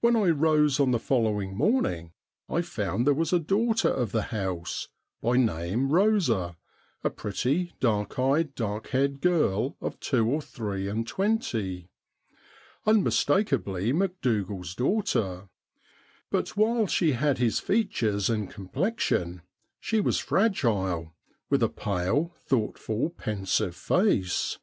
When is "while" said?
16.56-16.88